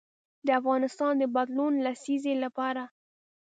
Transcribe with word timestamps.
د 0.45 0.47
افغانستان 0.59 1.13
د 1.19 1.23
بدلون 1.35 1.73
لسیزې 1.85 2.33
لپاره. 2.43 2.83